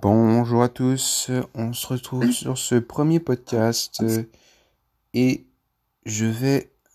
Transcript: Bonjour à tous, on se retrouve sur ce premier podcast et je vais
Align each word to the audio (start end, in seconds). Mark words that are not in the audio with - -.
Bonjour 0.00 0.62
à 0.62 0.70
tous, 0.70 1.30
on 1.54 1.74
se 1.74 1.86
retrouve 1.86 2.30
sur 2.30 2.56
ce 2.56 2.76
premier 2.76 3.20
podcast 3.20 4.02
et 5.12 5.44
je 6.06 6.24
vais 6.24 6.71